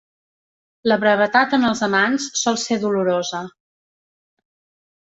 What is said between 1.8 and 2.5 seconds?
amants